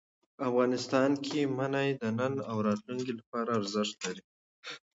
افغانستان 0.49 1.11
کې 1.25 1.39
منی 1.57 1.89
د 2.01 2.03
نن 2.19 2.33
او 2.49 2.57
راتلونکي 2.67 3.11
لپاره 3.19 3.49
ارزښت 3.59 3.95
لري. 4.05 4.23